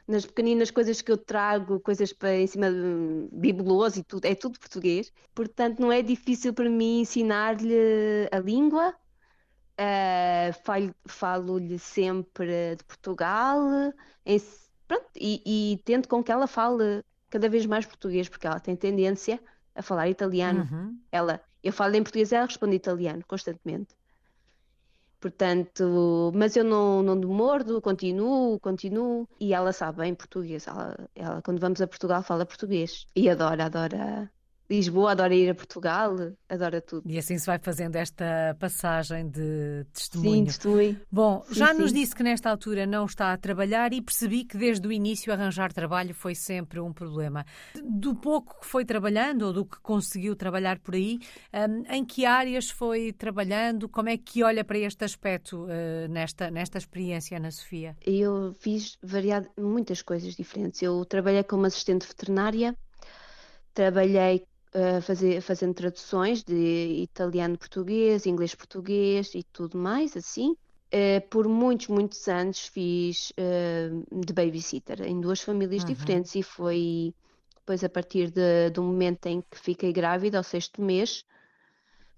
nas 0.08 0.26
pequeninas 0.26 0.70
coisas 0.70 1.02
que 1.02 1.12
eu 1.12 1.18
trago, 1.18 1.80
coisas 1.80 2.14
para 2.14 2.36
em 2.36 2.48
cima 2.48 2.72
de 2.72 3.28
bibeloso 3.32 4.00
e 4.00 4.04
tudo, 4.04 4.26
é 4.26 4.36
tudo 4.36 4.60
português. 4.60 5.12
Portanto, 5.34 5.80
não 5.80 5.92
é 5.92 6.02
difícil 6.02 6.54
para 6.54 6.70
mim 6.70 7.02
ensinar-lhe 7.02 8.30
a 8.32 8.40
língua. 8.40 8.94
Uh, 9.80 10.92
falo-lhe 11.08 11.80
sempre 11.80 12.76
de 12.76 12.84
Portugal 12.84 13.94
em, 14.26 14.38
pronto, 14.86 15.10
e, 15.16 15.42
e, 15.74 15.78
tento 15.86 16.10
com 16.10 16.22
que 16.22 16.32
ela 16.32 16.48
fale 16.48 17.02
cada 17.30 17.50
vez 17.50 17.66
mais 17.66 17.86
português, 17.86 18.28
porque 18.28 18.48
ela 18.48 18.60
tem 18.60 18.76
tendência 18.76 19.40
a 19.76 19.82
falar 19.82 20.10
italiano. 20.10 20.68
Uhum. 20.72 21.00
Ela, 21.12 21.42
eu 21.64 21.72
falo 21.72 21.96
em 21.96 22.04
português, 22.04 22.32
ela 22.32 22.46
responde 22.46 22.76
italiano 22.76 23.24
constantemente. 23.28 23.96
Portanto, 25.20 26.32
mas 26.34 26.56
eu 26.56 26.64
não, 26.64 27.04
não 27.04 27.20
demordo, 27.20 27.82
continuo, 27.82 28.58
continuo. 28.60 29.28
E 29.40 29.54
ela 29.54 29.74
sabe 29.74 29.98
bem 29.98 30.16
português. 30.16 30.66
Ela, 30.66 30.96
ela, 31.14 31.42
quando 31.42 31.60
vamos 31.60 31.82
a 31.82 31.88
Portugal, 31.88 32.24
fala 32.24 32.46
português. 32.46 33.06
E 33.14 33.30
adora, 33.30 33.66
adora 33.66 34.32
Lisboa, 34.70 35.12
adora 35.12 35.34
ir 35.34 35.50
a 35.50 35.56
Portugal, 35.56 36.16
adora 36.48 36.80
tudo. 36.80 37.10
E 37.10 37.18
assim 37.18 37.40
se 37.40 37.48
vai 37.48 37.58
fazendo 37.58 37.96
esta 37.96 38.56
passagem 38.60 39.28
de 39.28 39.84
testemunho. 39.92 40.32
Sim, 40.32 40.46
testemunho. 40.46 41.02
Bom, 41.12 41.44
sim, 41.48 41.56
já 41.56 41.74
sim. 41.74 41.82
nos 41.82 41.92
disse 41.92 42.16
que 42.16 42.22
nesta 42.22 42.52
altura 42.52 42.86
não 42.86 43.06
está 43.06 43.34
a 43.34 43.38
trabalhar 43.38 43.92
e 43.94 44.02
percebi 44.02 44.44
que 44.44 44.58
desde 44.58 44.88
o 44.88 44.92
início 44.92 45.34
arranjar 45.34 45.74
trabalho 45.74 46.14
foi 46.14 46.36
sempre 46.36 46.80
um 46.80 46.94
problema. 46.94 47.44
Do 47.84 48.14
pouco 48.16 48.60
que 48.60 48.68
foi 48.68 48.86
trabalhando 48.86 49.42
ou 49.48 49.54
do 49.54 49.66
que 49.66 49.80
conseguiu 49.82 50.36
trabalhar 50.36 50.78
por 50.78 50.94
aí, 50.94 51.18
um, 51.52 51.92
em 51.92 52.06
que 52.06 52.26
áreas 52.26 52.70
foi 52.70 53.12
trabalhando? 53.12 53.90
Como 53.90 54.10
é 54.10 54.18
que 54.18 54.44
olha 54.44 54.64
para 54.64 54.78
este 54.78 55.04
aspecto 55.04 55.66
uh, 55.66 56.08
nesta, 56.10 56.52
nesta 56.52 56.78
experiência 56.78 57.40
na 57.40 57.50
Sofia? 57.50 57.98
Eu 58.06 58.54
fiz 58.60 58.98
variado, 59.02 59.50
muitas 59.58 60.04
coisas 60.04 60.36
diferentes. 60.36 60.82
Eu 60.84 61.04
trabalhei 61.06 61.44
como 61.44 61.66
assistente 61.66 62.06
veterinária, 62.06 62.76
trabalhei 63.74 64.46
uh, 64.74 65.02
fazer, 65.02 65.42
fazendo 65.42 65.74
traduções 65.74 66.44
de 66.44 67.02
italiano-português, 67.04 68.26
inglês-português 68.26 69.34
e 69.36 69.44
tudo 69.44 69.78
mais, 69.78 70.16
assim. 70.16 70.56
Uh, 70.92 71.22
por 71.30 71.48
muitos, 71.48 71.88
muitos 71.88 72.28
anos 72.28 72.68
fiz 72.68 73.32
uh, 73.32 74.22
de 74.26 74.34
babysitter 74.34 75.04
em 75.04 75.22
duas 75.22 75.40
famílias 75.40 75.84
uhum. 75.84 75.90
diferentes 75.90 76.34
e 76.34 76.42
foi 76.42 77.14
depois 77.56 77.84
a 77.84 77.90
partir 77.90 78.32
de, 78.32 78.72
do 78.72 78.82
momento 78.82 79.28
em 79.28 79.42
que 79.42 79.60
fiquei 79.60 79.94
grávida, 79.94 80.40
ao 80.40 80.44
sexto 80.44 80.82
mês, 80.82 81.24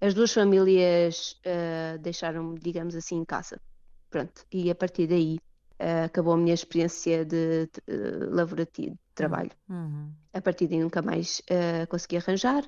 as 0.00 0.14
duas 0.14 0.32
famílias 0.32 1.38
uh, 1.44 1.98
deixaram-me, 1.98 2.58
digamos 2.58 2.96
assim, 2.96 3.16
em 3.16 3.24
casa. 3.24 3.60
Pronto, 4.08 4.46
e 4.50 4.70
a 4.70 4.74
partir 4.74 5.06
daí 5.06 5.38
uh, 5.82 6.04
acabou 6.04 6.34
a 6.34 6.36
minha 6.36 6.54
experiência 6.54 7.24
de, 7.24 7.66
de, 7.66 7.80
de 7.86 8.26
laborativa, 8.26 8.92
de 8.92 9.14
trabalho. 9.14 9.50
Uhum. 9.68 10.12
A 10.32 10.40
partir 10.40 10.68
daí 10.68 10.78
nunca 10.78 11.02
mais 11.02 11.42
uh, 11.50 11.86
consegui 11.88 12.16
arranjar 12.16 12.64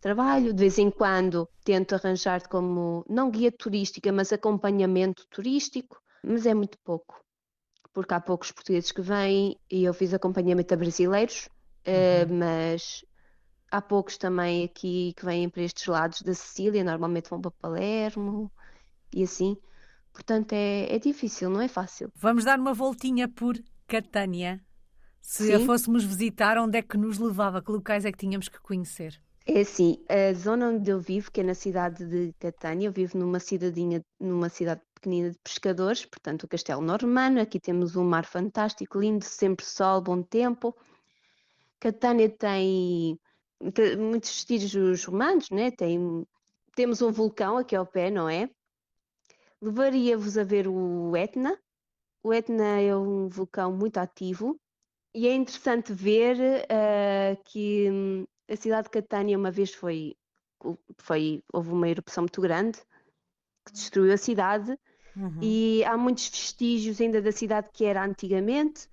trabalho. 0.00 0.52
De 0.52 0.60
vez 0.60 0.78
em 0.78 0.90
quando 0.90 1.48
tento 1.64 1.94
arranjar 1.94 2.48
como, 2.48 3.04
não 3.08 3.30
guia 3.30 3.50
turística, 3.50 4.12
mas 4.12 4.32
acompanhamento 4.32 5.26
turístico, 5.28 6.00
mas 6.22 6.46
é 6.46 6.54
muito 6.54 6.78
pouco, 6.84 7.22
porque 7.92 8.14
há 8.14 8.20
poucos 8.20 8.52
portugueses 8.52 8.92
que 8.92 9.02
vêm 9.02 9.56
e 9.70 9.84
eu 9.84 9.94
fiz 9.94 10.12
acompanhamento 10.14 10.74
a 10.74 10.76
brasileiros, 10.76 11.48
uh, 11.86 12.30
uhum. 12.30 12.38
mas 12.38 13.04
há 13.70 13.80
poucos 13.80 14.16
também 14.16 14.64
aqui 14.64 15.12
que 15.16 15.24
vêm 15.24 15.48
para 15.48 15.62
estes 15.62 15.86
lados 15.86 16.22
da 16.22 16.34
Sicília, 16.34 16.84
normalmente 16.84 17.30
vão 17.30 17.40
para 17.40 17.50
Palermo 17.50 18.50
e 19.14 19.22
assim. 19.22 19.56
Portanto, 20.12 20.52
é, 20.52 20.94
é 20.94 20.98
difícil, 20.98 21.50
não 21.50 21.60
é 21.60 21.68
fácil. 21.68 22.10
Vamos 22.16 22.44
dar 22.44 22.58
uma 22.58 22.74
voltinha 22.74 23.28
por 23.28 23.56
Catânia. 23.86 24.60
Se 25.20 25.46
Sim. 25.46 25.54
a 25.54 25.60
fôssemos 25.60 26.04
visitar, 26.04 26.58
onde 26.58 26.78
é 26.78 26.82
que 26.82 26.96
nos 26.96 27.18
levava? 27.18 27.62
Que 27.62 27.70
locais 27.70 28.04
é 28.04 28.12
que 28.12 28.18
tínhamos 28.18 28.48
que 28.48 28.60
conhecer? 28.60 29.20
É 29.46 29.60
assim, 29.60 29.96
a 30.08 30.32
zona 30.34 30.68
onde 30.68 30.90
eu 30.90 31.00
vivo, 31.00 31.30
que 31.30 31.40
é 31.40 31.44
na 31.44 31.54
cidade 31.54 32.04
de 32.06 32.32
Catânia, 32.38 32.86
eu 32.86 32.92
vivo 32.92 33.18
numa 33.18 33.40
cidadinha, 33.40 34.00
numa 34.20 34.48
cidade 34.48 34.80
pequenina 34.94 35.30
de 35.30 35.38
pescadores, 35.38 36.04
portanto 36.04 36.44
o 36.44 36.48
Castelo 36.48 36.82
Normano, 36.82 37.40
aqui 37.40 37.58
temos 37.58 37.96
um 37.96 38.04
mar 38.04 38.26
fantástico, 38.26 39.00
lindo, 39.00 39.24
sempre 39.24 39.64
sol, 39.64 40.02
bom 40.02 40.22
tempo. 40.22 40.76
Catânia 41.80 42.28
tem, 42.28 43.18
tem 43.72 43.96
muitos 43.96 44.30
vestígios 44.30 45.04
romanos, 45.04 45.48
né? 45.50 45.70
tem, 45.70 46.26
temos 46.76 47.00
um 47.00 47.10
vulcão 47.10 47.56
aqui 47.56 47.74
ao 47.74 47.86
pé, 47.86 48.10
não 48.10 48.28
é? 48.28 48.48
Levaria-vos 49.60 50.38
a 50.38 50.44
ver 50.44 50.66
o 50.66 51.16
Etna. 51.16 51.58
O 52.22 52.32
Etna 52.32 52.80
é 52.80 52.94
um 52.96 53.28
vulcão 53.28 53.72
muito 53.72 53.98
ativo 53.98 54.58
e 55.14 55.26
é 55.26 55.34
interessante 55.34 55.92
ver 55.92 56.36
uh, 56.36 57.42
que 57.44 57.90
hum, 57.90 58.26
a 58.48 58.56
cidade 58.56 58.84
de 58.84 58.90
Catânia 58.90 59.38
uma 59.38 59.50
vez 59.50 59.72
foi, 59.72 60.16
foi 60.98 61.42
houve 61.52 61.70
uma 61.70 61.88
erupção 61.88 62.22
muito 62.22 62.40
grande 62.40 62.78
que 63.64 63.72
destruiu 63.72 64.12
a 64.12 64.16
cidade 64.16 64.78
uhum. 65.16 65.38
e 65.40 65.84
há 65.84 65.96
muitos 65.96 66.28
vestígios 66.28 67.00
ainda 67.00 67.20
da 67.20 67.32
cidade 67.32 67.68
que 67.72 67.84
era 67.84 68.04
antigamente. 68.04 68.88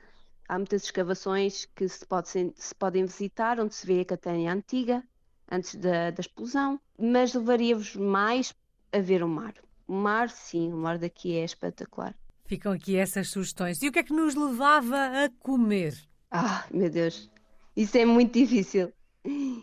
Há 0.49 0.57
muitas 0.57 0.83
escavações 0.83 1.65
que 1.65 1.89
se, 1.89 2.05
pode, 2.05 2.29
se 2.29 2.75
podem 2.75 3.05
visitar 3.05 3.59
onde 3.59 3.75
se 3.75 3.85
vê 3.85 3.99
a 3.99 4.05
Catânia 4.05 4.53
antiga 4.53 5.03
antes 5.51 5.75
da, 5.75 6.11
da 6.11 6.21
explosão, 6.21 6.79
mas 6.97 7.33
levaria-vos 7.33 7.95
mais 7.97 8.53
a 8.93 8.99
ver 8.99 9.23
o 9.23 9.27
mar. 9.27 9.53
O 9.87 9.93
mar, 9.93 10.29
sim, 10.29 10.71
o 10.71 10.77
mar 10.77 10.97
daqui 10.97 11.37
é 11.37 11.43
espetacular. 11.43 12.13
Ficam 12.45 12.71
aqui 12.71 12.95
essas 12.95 13.29
sugestões. 13.29 13.81
E 13.81 13.87
o 13.87 13.91
que 13.91 13.99
é 13.99 14.03
que 14.03 14.13
nos 14.13 14.35
levava 14.35 14.95
a 14.95 15.29
comer? 15.39 15.93
Ah, 16.31 16.65
meu 16.71 16.89
Deus, 16.89 17.29
isso 17.75 17.97
é 17.97 18.05
muito 18.05 18.33
difícil. 18.33 18.91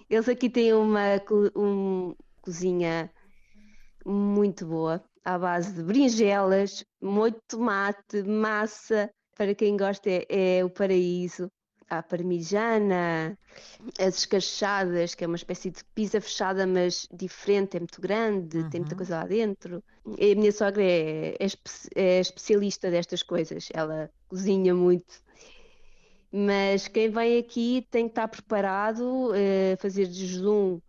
Eles 0.08 0.28
aqui 0.28 0.48
têm 0.48 0.72
uma 0.72 1.20
um, 1.56 2.14
cozinha 2.40 3.10
muito 4.04 4.66
boa, 4.66 5.02
à 5.24 5.38
base 5.38 5.72
de 5.72 5.82
berinjelas, 5.82 6.84
molho 7.02 7.34
de 7.34 7.40
tomate, 7.48 8.22
massa. 8.22 9.10
Para 9.36 9.54
quem 9.54 9.76
gosta, 9.76 10.08
é, 10.08 10.58
é 10.58 10.64
o 10.64 10.70
paraíso 10.70 11.50
a 11.88 12.02
parmigiana, 12.02 13.38
as 13.98 14.18
escachadas, 14.18 15.14
que 15.14 15.24
é 15.24 15.26
uma 15.26 15.36
espécie 15.36 15.70
de 15.70 15.84
pizza 15.94 16.20
fechada, 16.20 16.66
mas 16.66 17.08
diferente, 17.12 17.76
é 17.76 17.80
muito 17.80 18.00
grande, 18.00 18.58
uhum. 18.58 18.70
tem 18.70 18.80
muita 18.80 18.94
uhum. 18.94 18.98
coisa 18.98 19.16
lá 19.16 19.26
dentro. 19.26 19.82
E 20.18 20.32
a 20.32 20.34
minha 20.34 20.52
sogra 20.52 20.82
é, 20.82 21.36
é, 21.38 21.46
é, 21.94 22.20
especialista 22.20 22.90
destas 22.90 23.22
coisas, 23.22 23.68
ela 23.72 24.10
cozinha 24.28 24.74
muito. 24.74 25.22
Mas 26.32 26.88
quem 26.88 27.10
vem 27.10 27.38
aqui 27.38 27.86
tem 27.90 28.06
que 28.06 28.12
estar 28.12 28.26
preparado, 28.28 29.30
a 29.32 29.74
uh, 29.74 29.76
fazer 29.78 30.06
jejum 30.06 30.80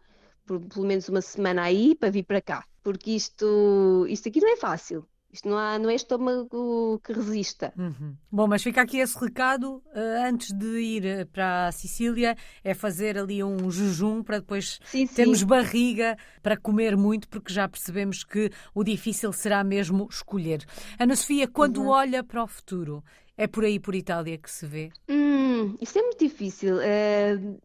por 0.46 0.60
pelo 0.60 0.86
menos 0.86 1.10
uma 1.10 1.22
semana 1.22 1.64
aí 1.64 1.96
para 1.96 2.10
vir 2.10 2.24
para 2.24 2.42
cá, 2.42 2.66
porque 2.84 3.12
isto, 3.12 4.06
isto 4.08 4.30
aqui 4.30 4.40
não 4.40 4.54
é 4.54 4.58
fácil. 4.58 5.08
Isto 5.36 5.50
não, 5.50 5.58
há, 5.58 5.78
não 5.78 5.90
é 5.90 5.96
estômago 5.96 6.98
que 7.04 7.12
resista. 7.12 7.74
Uhum. 7.78 8.16
Bom, 8.32 8.48
mas 8.48 8.64
fica 8.64 8.82
aqui 8.82 9.00
esse 9.00 9.20
recado. 9.20 9.84
Uh, 9.88 10.26
antes 10.26 10.54
de 10.54 10.80
ir 10.80 11.06
eh, 11.06 11.26
para 11.26 11.68
a 11.68 11.72
Sicília, 11.74 12.38
é 12.64 12.74
fazer 12.74 13.18
ali 13.18 13.44
um 13.44 13.70
jejum 13.70 14.24
para 14.24 14.40
depois 14.40 14.80
sim, 14.86 15.06
termos 15.06 15.40
sim. 15.40 15.46
barriga 15.46 16.18
para 16.42 16.56
comer 16.56 16.96
muito, 16.96 17.28
porque 17.28 17.52
já 17.52 17.68
percebemos 17.68 18.24
que 18.24 18.50
o 18.74 18.82
difícil 18.82 19.34
será 19.34 19.62
mesmo 19.62 20.08
escolher. 20.10 20.66
Ana 20.98 21.18
Sofia, 21.18 21.50
quando 21.50 21.82
uhum. 21.82 21.90
olha 21.90 22.24
para 22.24 22.42
o 22.42 22.48
futuro, 22.48 23.04
é 23.36 23.46
por 23.46 23.66
aí, 23.66 23.78
por 23.78 23.94
Itália, 23.94 24.38
que 24.38 24.50
se 24.50 24.66
vê? 24.66 24.90
Hum, 25.10 25.76
isso 25.82 26.00
é 26.00 26.02
muito 26.02 26.20
difícil. 26.20 26.78
Uh, 26.78 27.60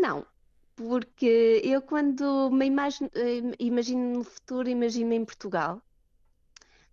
não, 0.00 0.26
porque 0.74 1.62
eu 1.62 1.80
quando 1.82 2.50
me 2.50 2.66
imagino, 2.66 3.08
imagino 3.60 4.12
no 4.12 4.24
futuro, 4.24 4.68
imagino 4.68 5.12
em 5.12 5.24
Portugal 5.24 5.80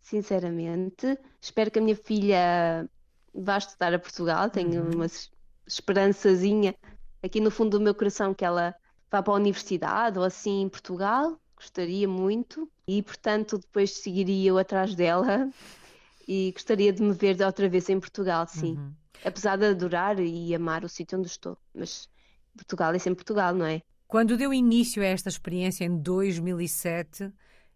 sinceramente. 0.04 1.18
Espero 1.42 1.72
que 1.72 1.80
a 1.80 1.82
minha 1.82 1.96
filha 1.96 2.88
vá 3.34 3.58
estudar 3.58 3.94
a 3.94 4.00
Portugal. 4.00 4.50
Tenho 4.50 4.84
uhum. 4.84 4.92
uma 4.96 5.08
esperançazinha 5.66 6.76
aqui 7.24 7.40
no 7.40 7.50
fundo 7.50 7.80
do 7.80 7.84
meu 7.84 7.96
coração 7.96 8.34
que 8.34 8.46
ela 8.46 8.76
vá 9.10 9.24
para 9.24 9.34
a 9.34 9.38
universidade 9.38 10.20
ou 10.20 10.26
assim 10.26 10.62
em 10.62 10.70
Portugal. 10.70 11.40
Gostaria 11.56 12.08
muito. 12.08 12.70
E, 12.88 13.02
portanto, 13.02 13.58
depois 13.58 13.92
seguiria 13.92 14.50
eu 14.50 14.58
atrás 14.58 14.94
dela 14.94 15.50
e 16.28 16.52
gostaria 16.52 16.92
de 16.92 17.02
me 17.02 17.14
ver 17.14 17.42
outra 17.42 17.70
vez 17.70 17.90
em 17.90 18.00
Portugal, 18.00 18.46
sim. 18.48 18.76
Uhum. 18.76 18.94
Apesar 19.24 19.58
de 19.58 19.66
adorar 19.66 20.20
e 20.20 20.54
amar 20.54 20.84
o 20.84 20.90
sítio 20.90 21.18
onde 21.18 21.28
estou. 21.28 21.58
Mas 21.74 22.10
Portugal 22.54 22.94
é 22.94 23.00
sempre 23.00 23.24
Portugal, 23.24 23.56
não 23.56 23.66
é? 23.66 23.82
Quando 24.06 24.38
deu 24.38 24.54
início 24.54 25.02
a 25.02 25.06
esta 25.06 25.30
experiência 25.30 25.86
em 25.86 25.98
2007, 25.98 27.32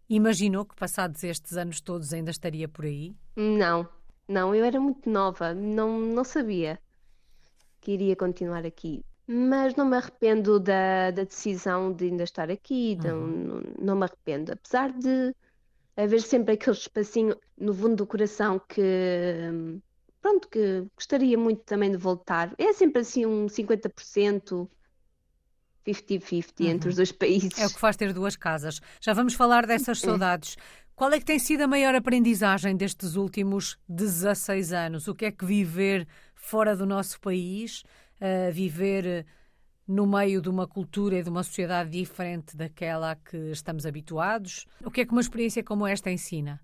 Imaginou 0.08 0.64
que, 0.64 0.74
passados 0.74 1.22
estes 1.22 1.56
anos 1.56 1.80
todos, 1.80 2.12
ainda 2.12 2.30
estaria 2.30 2.68
por 2.68 2.84
aí? 2.86 3.14
Não, 3.36 3.88
não, 4.26 4.54
eu 4.54 4.64
era 4.64 4.80
muito 4.80 5.08
nova, 5.08 5.52
não, 5.54 6.00
não 6.00 6.24
sabia 6.24 6.78
que 7.80 7.92
iria 7.92 8.16
continuar 8.16 8.64
aqui. 8.64 9.04
Mas 9.26 9.74
não 9.76 9.86
me 9.86 9.96
arrependo 9.96 10.58
da, 10.58 11.10
da 11.10 11.24
decisão 11.24 11.92
de 11.92 12.06
ainda 12.06 12.24
estar 12.24 12.50
aqui, 12.50 12.98
uhum. 13.04 13.26
não, 13.26 13.62
não 13.78 13.96
me 13.96 14.04
arrependo. 14.04 14.52
Apesar 14.52 14.90
de 14.92 15.34
haver 15.94 16.22
sempre 16.22 16.54
aquele 16.54 16.76
espacinho 16.76 17.36
no 17.56 17.74
fundo 17.74 17.96
do 17.96 18.06
coração 18.06 18.58
que, 18.58 18.82
pronto, 20.22 20.48
que 20.48 20.86
gostaria 20.96 21.36
muito 21.36 21.62
também 21.64 21.90
de 21.90 21.98
voltar. 21.98 22.54
É 22.56 22.72
sempre 22.72 23.02
assim 23.02 23.26
um 23.26 23.46
50%. 23.46 24.68
50-50 25.92 26.60
uhum. 26.60 26.66
entre 26.66 26.88
os 26.88 26.96
dois 26.96 27.12
países. 27.12 27.58
É 27.58 27.66
o 27.66 27.70
que 27.70 27.80
faz 27.80 27.96
ter 27.96 28.12
duas 28.12 28.36
casas. 28.36 28.80
Já 29.00 29.12
vamos 29.12 29.34
falar 29.34 29.66
dessas 29.66 30.02
é. 30.02 30.06
saudades. 30.06 30.56
Qual 30.98 31.12
é 31.12 31.18
que 31.18 31.24
tem 31.24 31.38
sido 31.38 31.60
a 31.62 31.68
maior 31.68 31.94
aprendizagem 31.94 32.76
destes 32.76 33.14
últimos 33.14 33.78
16 33.88 34.72
anos? 34.72 35.06
O 35.06 35.14
que 35.14 35.26
é 35.26 35.30
que 35.30 35.44
viver 35.44 36.08
fora 36.34 36.74
do 36.74 36.84
nosso 36.84 37.20
país, 37.20 37.84
uh, 38.20 38.52
viver 38.52 39.24
no 39.86 40.06
meio 40.06 40.42
de 40.42 40.48
uma 40.48 40.66
cultura 40.66 41.16
e 41.16 41.22
de 41.22 41.30
uma 41.30 41.44
sociedade 41.44 41.90
diferente 41.90 42.56
daquela 42.56 43.12
a 43.12 43.16
que 43.16 43.36
estamos 43.52 43.86
habituados? 43.86 44.66
O 44.84 44.90
que 44.90 45.02
é 45.02 45.06
que 45.06 45.12
uma 45.12 45.20
experiência 45.20 45.62
como 45.62 45.86
esta 45.86 46.10
ensina? 46.10 46.60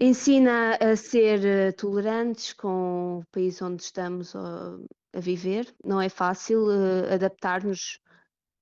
Ensina 0.00 0.76
a 0.80 0.96
ser 0.96 1.44
eh, 1.44 1.72
tolerantes 1.72 2.54
com 2.54 3.18
o 3.18 3.24
país 3.30 3.60
onde 3.60 3.82
estamos 3.82 4.34
a, 4.34 4.78
viver. 5.14 5.74
Não 5.84 6.00
é 6.00 6.08
fácil 6.08 6.66
adaptar-nos 7.12 7.98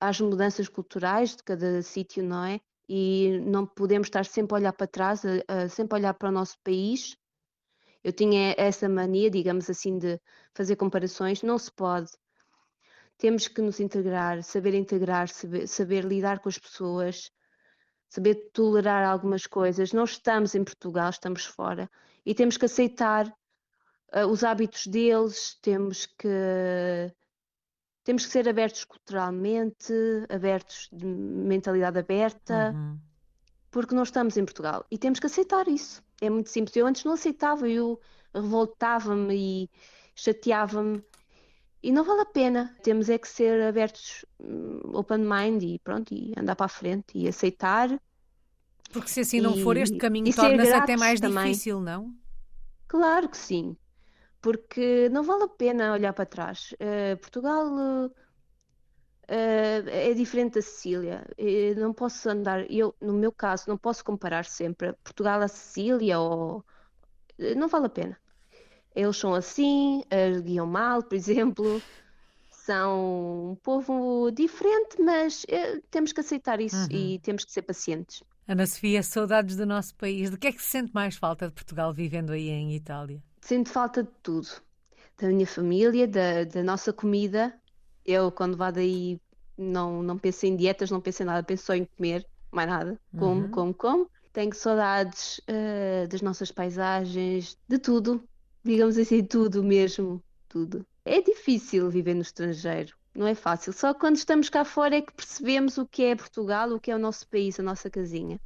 às 0.00 0.20
mudanças 0.20 0.68
culturais 0.68 1.36
de 1.36 1.42
cada 1.42 1.82
sítio, 1.82 2.22
não 2.22 2.44
é? 2.44 2.60
E 2.88 3.38
não 3.44 3.66
podemos 3.66 4.06
estar 4.06 4.24
sempre 4.24 4.54
a 4.54 4.58
olhar 4.58 4.72
para 4.72 4.86
trás, 4.86 5.22
a, 5.24 5.28
a, 5.46 5.68
sempre 5.68 5.96
a 5.96 5.98
olhar 6.00 6.14
para 6.14 6.30
o 6.30 6.32
nosso 6.32 6.56
país. 6.64 7.16
Eu 8.02 8.12
tinha 8.12 8.54
essa 8.56 8.88
mania, 8.88 9.30
digamos 9.30 9.68
assim, 9.68 9.98
de 9.98 10.18
fazer 10.54 10.76
comparações. 10.76 11.42
Não 11.42 11.58
se 11.58 11.70
pode. 11.70 12.10
Temos 13.18 13.46
que 13.46 13.60
nos 13.60 13.78
integrar, 13.78 14.42
saber 14.42 14.74
integrar, 14.74 15.28
saber, 15.28 15.68
saber 15.68 16.04
lidar 16.04 16.40
com 16.40 16.48
as 16.48 16.58
pessoas, 16.58 17.30
saber 18.08 18.50
tolerar 18.52 19.06
algumas 19.06 19.46
coisas. 19.46 19.92
Não 19.92 20.04
estamos 20.04 20.54
em 20.54 20.64
Portugal, 20.64 21.10
estamos 21.10 21.44
fora 21.44 21.88
e 22.24 22.34
temos 22.34 22.56
que 22.56 22.64
aceitar 22.64 23.26
uh, 24.14 24.26
os 24.26 24.42
hábitos 24.42 24.86
deles, 24.86 25.58
temos 25.60 26.06
que 26.06 27.12
temos 28.10 28.26
que 28.26 28.32
ser 28.32 28.48
abertos 28.48 28.82
culturalmente, 28.82 29.94
abertos 30.28 30.88
de 30.92 31.06
mentalidade 31.06 31.96
aberta, 31.96 32.72
uhum. 32.74 32.98
porque 33.70 33.94
não 33.94 34.02
estamos 34.02 34.36
em 34.36 34.44
Portugal 34.44 34.84
e 34.90 34.98
temos 34.98 35.20
que 35.20 35.26
aceitar 35.26 35.68
isso. 35.68 36.02
É 36.20 36.28
muito 36.28 36.50
simples. 36.50 36.74
Eu 36.74 36.88
antes 36.88 37.04
não 37.04 37.12
aceitava, 37.12 37.68
eu 37.68 38.00
revoltava-me 38.34 39.32
e 39.32 39.70
chateava-me 40.12 41.00
e 41.80 41.92
não 41.92 42.02
vale 42.02 42.22
a 42.22 42.26
pena. 42.26 42.76
Temos 42.82 43.08
é 43.08 43.16
que 43.16 43.28
ser 43.28 43.62
abertos, 43.62 44.24
hum, 44.40 44.80
open 44.92 45.18
mind 45.18 45.62
e 45.62 45.78
pronto, 45.78 46.12
e 46.12 46.34
andar 46.36 46.56
para 46.56 46.66
a 46.66 46.68
frente 46.68 47.16
e 47.16 47.28
aceitar. 47.28 47.96
Porque 48.92 49.08
se 49.08 49.20
assim 49.20 49.40
não 49.40 49.56
for, 49.58 49.76
este 49.76 49.98
caminho 49.98 50.34
torna-se 50.34 50.72
até 50.72 50.96
mais 50.96 51.20
também. 51.20 51.44
difícil, 51.44 51.80
não? 51.80 52.12
Claro 52.88 53.28
que 53.28 53.36
sim. 53.36 53.76
Porque 54.40 55.08
não 55.10 55.22
vale 55.22 55.44
a 55.44 55.48
pena 55.48 55.92
olhar 55.92 56.12
para 56.12 56.26
trás. 56.26 56.72
Uh, 56.72 57.16
Portugal 57.18 57.66
uh, 57.66 58.12
é 59.28 60.14
diferente 60.14 60.54
da 60.54 60.62
Sicília. 60.62 61.26
Eu 61.36 61.76
não 61.76 61.92
posso 61.92 62.28
andar, 62.28 62.70
eu, 62.70 62.94
no 63.00 63.12
meu 63.12 63.32
caso, 63.32 63.64
não 63.68 63.76
posso 63.76 64.04
comparar 64.04 64.44
sempre 64.44 64.92
Portugal 65.04 65.40
a 65.42 65.48
Sicília 65.48 66.18
ou. 66.18 66.64
Não 67.56 67.68
vale 67.68 67.86
a 67.86 67.90
pena 67.90 68.18
eles 68.94 69.16
são 69.16 69.34
assim, 69.34 70.02
guiam 70.44 70.66
mal, 70.66 71.02
por 71.02 71.14
exemplo. 71.16 71.82
São 72.50 73.52
um 73.52 73.56
povo 73.56 74.30
diferente, 74.30 75.00
mas 75.00 75.44
temos 75.90 76.12
que 76.12 76.20
aceitar 76.20 76.60
isso 76.60 76.76
uhum. 76.76 76.88
e 76.90 77.18
temos 77.20 77.44
que 77.44 77.50
ser 77.50 77.62
pacientes. 77.62 78.22
Ana 78.46 78.66
Sofia, 78.66 79.02
saudades 79.02 79.56
do 79.56 79.64
nosso 79.64 79.94
país. 79.94 80.30
De 80.30 80.36
que 80.36 80.48
é 80.48 80.52
que 80.52 80.62
se 80.62 80.68
sente 80.68 80.92
mais 80.92 81.16
falta 81.16 81.46
de 81.46 81.52
Portugal 81.52 81.92
vivendo 81.92 82.32
aí 82.32 82.48
em 82.48 82.74
Itália? 82.74 83.22
Sinto 83.40 83.70
falta 83.70 84.02
de 84.02 84.10
tudo. 84.22 84.48
Da 85.18 85.28
minha 85.28 85.46
família, 85.46 86.06
da, 86.06 86.44
da 86.44 86.62
nossa 86.62 86.92
comida. 86.92 87.54
Eu, 88.04 88.30
quando 88.32 88.56
vá 88.56 88.70
daí, 88.70 89.20
não, 89.56 90.02
não 90.02 90.18
penso 90.18 90.46
em 90.46 90.56
dietas, 90.56 90.90
não 90.90 91.00
penso 91.00 91.22
em 91.22 91.26
nada, 91.26 91.42
penso 91.42 91.64
só 91.64 91.74
em 91.74 91.84
comer, 91.84 92.26
mais 92.50 92.68
nada. 92.68 93.00
Como, 93.18 93.42
uhum. 93.42 93.50
como, 93.50 93.74
como. 93.74 94.10
Tenho 94.32 94.54
saudades 94.54 95.38
uh, 95.40 96.08
das 96.08 96.22
nossas 96.22 96.52
paisagens, 96.52 97.58
de 97.68 97.78
tudo 97.78 98.22
digamos 98.64 98.98
assim, 98.98 99.24
tudo 99.24 99.62
mesmo, 99.62 100.22
tudo. 100.48 100.86
É 101.04 101.20
difícil 101.20 101.90
viver 101.90 102.14
no 102.14 102.22
estrangeiro, 102.22 102.94
não 103.14 103.26
é 103.26 103.34
fácil. 103.34 103.72
Só 103.72 103.94
quando 103.94 104.16
estamos 104.16 104.48
cá 104.48 104.64
fora 104.64 104.96
é 104.96 105.02
que 105.02 105.12
percebemos 105.12 105.78
o 105.78 105.86
que 105.86 106.04
é 106.04 106.16
Portugal, 106.16 106.70
o 106.70 106.80
que 106.80 106.90
é 106.90 106.94
o 106.94 106.98
nosso 106.98 107.26
país, 107.28 107.58
a 107.58 107.62
nossa 107.62 107.88
casinha. 107.90 108.40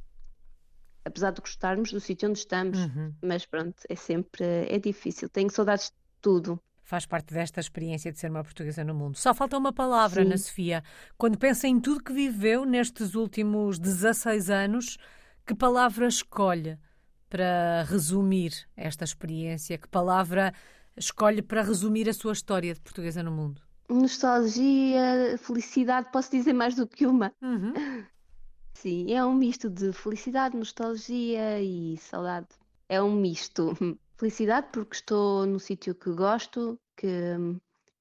Apesar 1.05 1.31
de 1.31 1.39
gostarmos 1.39 1.91
do 1.91 1.99
sítio 1.99 2.27
onde 2.27 2.39
estamos, 2.39 2.79
uhum. 2.79 3.13
mas 3.21 3.45
pronto, 3.45 3.75
é 3.87 3.95
sempre 3.95 4.43
é 4.43 4.79
difícil. 4.79 5.29
Tenho 5.29 5.51
saudades 5.51 5.85
de 5.85 5.93
tudo. 6.19 6.59
Faz 6.83 7.05
parte 7.05 7.33
desta 7.33 7.59
experiência 7.59 8.11
de 8.11 8.19
ser 8.19 8.29
uma 8.29 8.43
portuguesa 8.43 8.83
no 8.83 8.93
mundo. 8.93 9.15
Só 9.17 9.33
falta 9.33 9.57
uma 9.57 9.71
palavra, 9.71 10.21
Sim. 10.21 10.27
Ana 10.27 10.37
Sofia. 10.37 10.83
Quando 11.17 11.37
pensa 11.37 11.67
em 11.67 11.79
tudo 11.79 12.03
que 12.03 12.13
viveu 12.13 12.65
nestes 12.65 13.15
últimos 13.15 13.79
16 13.79 14.49
anos, 14.49 14.97
que 15.45 15.55
palavra 15.55 16.07
escolhe 16.07 16.77
para 17.29 17.83
resumir 17.83 18.67
esta 18.75 19.03
experiência? 19.03 19.77
Que 19.77 19.87
palavra 19.87 20.53
escolhe 20.97 21.41
para 21.41 21.61
resumir 21.61 22.09
a 22.09 22.13
sua 22.13 22.33
história 22.33 22.73
de 22.73 22.81
portuguesa 22.81 23.21
no 23.21 23.31
mundo? 23.31 23.61
Nostalgia, 23.89 25.37
felicidade, 25.37 26.11
posso 26.11 26.31
dizer 26.31 26.53
mais 26.53 26.75
do 26.75 26.87
que 26.87 27.05
uma. 27.05 27.31
Uhum. 27.41 27.73
Sim, 28.75 29.13
é 29.13 29.25
um 29.25 29.33
misto 29.33 29.69
de 29.69 29.91
felicidade, 29.93 30.55
nostalgia 30.55 31.61
e 31.61 31.97
saudade. 31.97 32.47
É 32.87 33.01
um 33.01 33.11
misto. 33.11 33.73
Felicidade 34.17 34.67
porque 34.71 34.95
estou 34.95 35.45
no 35.45 35.59
sítio 35.59 35.95
que 35.95 36.11
gosto, 36.11 36.79
que 36.95 37.07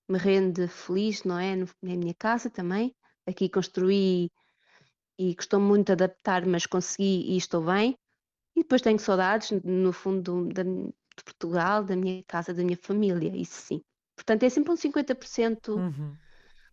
me 0.09 0.19
rende 0.19 0.69
feliz, 0.69 1.25
não 1.25 1.39
é? 1.39 1.57
Na 1.57 1.67
minha 1.97 2.15
casa 2.15 2.51
também. 2.51 2.95
Aqui 3.27 3.49
construí 3.49 4.31
e 5.19 5.35
gostou 5.35 5.61
muito 5.61 5.87
de 5.87 5.93
adaptar, 5.93 6.45
mas 6.45 6.67
consegui 6.67 7.33
e 7.33 7.37
estou 7.37 7.65
bem. 7.65 7.97
E 8.57 8.61
depois 8.61 8.83
tenho 8.83 8.99
saudades, 8.99 9.51
no 9.65 9.93
fundo, 9.93 10.49
da, 10.53 10.63
de 10.63 11.25
Portugal, 11.25 11.85
da 11.85 11.97
minha 11.97 12.23
casa, 12.25 12.53
da 12.53 12.63
minha 12.63 12.77
família, 12.77 13.35
isso 13.35 13.61
sim. 13.61 13.81
Portanto, 14.17 14.43
é 14.43 14.49
sempre 14.49 14.73
um 14.73 14.77
50% 14.77 15.69
uhum. 15.69 16.17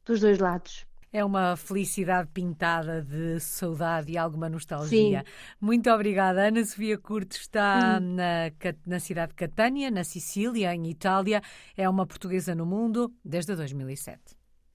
dos 0.06 0.20
dois 0.20 0.38
lados. 0.38 0.86
É 1.14 1.26
uma 1.26 1.58
felicidade 1.58 2.30
pintada 2.34 3.02
de 3.02 3.40
saudade 3.40 4.14
e 4.14 4.18
alguma 4.18 4.48
nostalgia. 4.48 5.20
Sim. 5.26 5.56
Muito 5.60 5.90
obrigada. 5.90 6.48
Ana 6.48 6.64
Sofia 6.64 6.98
Curto 6.98 7.36
está 7.36 8.00
hum. 8.02 8.16
na, 8.16 8.52
na 8.86 9.00
cidade 9.00 9.32
de 9.32 9.36
Catânia, 9.36 9.92
na 9.92 10.06
Sicília, 10.06 10.74
em 10.74 10.90
Itália. 10.90 11.42
É 11.76 11.90
uma 11.90 12.06
portuguesa 12.06 12.56
no 12.56 12.66
mundo 12.66 13.14
desde 13.26 13.56
2007. 13.56 14.41